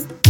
[0.00, 0.29] Música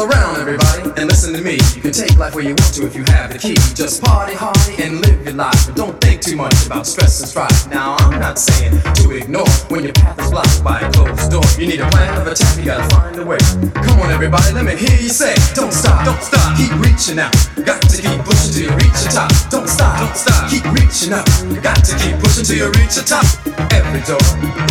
[0.00, 1.58] gather round, everybody, and listen to me.
[1.74, 3.54] You can take life where you want to if you have the key.
[3.74, 7.28] Just party hardy and live your life, but don't think too much about stress and
[7.28, 7.68] strife.
[7.68, 11.44] Now I'm not saying to ignore when your path is blocked by a closed door.
[11.58, 12.56] You need a plan of attack.
[12.58, 13.38] You gotta find a way.
[13.84, 17.34] Come on, everybody, let me hear you say, don't stop, don't stop, keep reaching out.
[17.64, 19.30] Got to keep pushing till you reach the top.
[19.50, 21.26] Don't stop, don't stop, keep reaching out.
[21.62, 23.26] Got to keep pushing till you reach the top.
[23.72, 24.22] Every door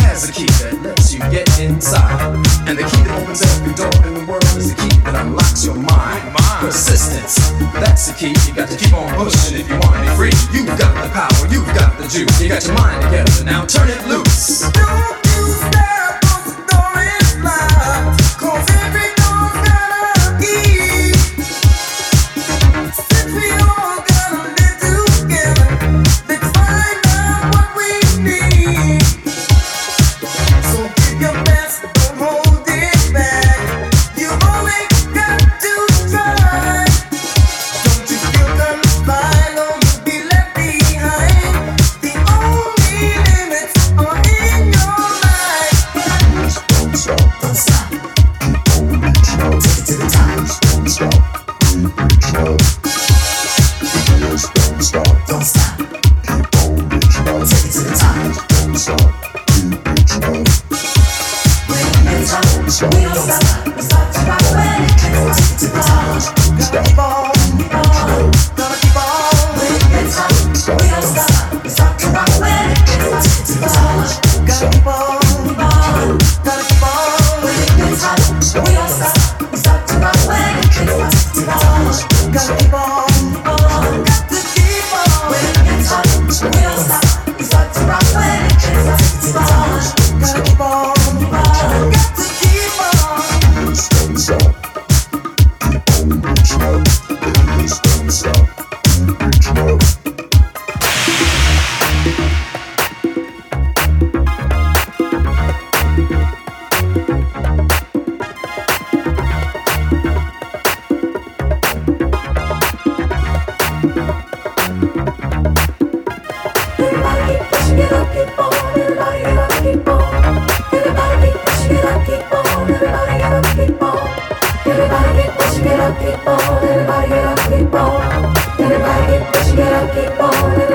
[0.06, 2.34] has a key that lets you get inside,
[2.66, 4.19] and the key that opens every door
[5.58, 6.36] your mind.
[6.60, 8.34] Persistence, that's the key.
[8.46, 10.32] You got to keep on pushing if you want to be free.
[10.52, 12.40] You got the power, you got the juice.
[12.40, 15.19] You got your mind together, now turn it loose.
[52.30, 52.56] slow.
[52.56, 55.26] The wheels don't stop.
[55.26, 55.89] Don't stop.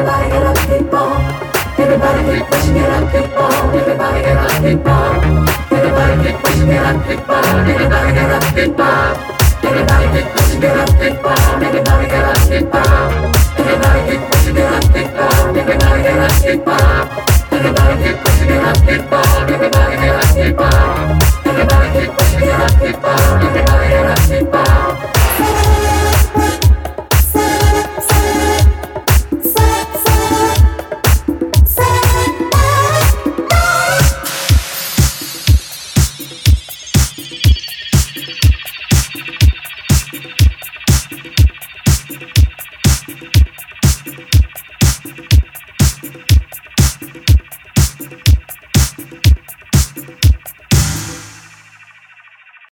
[0.05, 1.83] Everybody get up, people.
[1.83, 3.53] Everybody keep pushing it up, people.
[3.73, 5.75] Everybody get up, people.
[5.75, 7.35] Everybody keep pushing it up, people.
[7.35, 9.65] Everybody get up, people.
[9.65, 11.65] Everybody keep pushing it up, people.
[11.65, 13.34] Everybody get up, people.